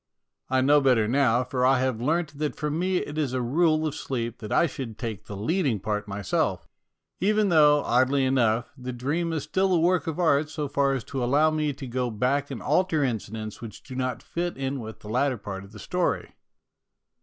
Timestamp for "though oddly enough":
7.49-8.71